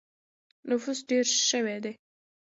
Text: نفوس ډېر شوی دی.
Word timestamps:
نفوس 0.69 0.99
ډېر 1.09 1.25
شوی 1.49 1.77
دی. 1.83 1.93